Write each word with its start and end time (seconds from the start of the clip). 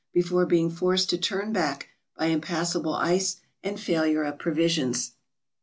before 0.13 0.47
being 0.47 0.71
forced 0.71 1.11
to 1.11 1.15
turn 1.19 1.53
back 1.53 1.89
by 2.17 2.25
impassable 2.25 2.95
ice 2.95 3.35
and 3.63 3.79
failure 3.79 4.23
of 4.23 4.39
provisions. 4.39 5.11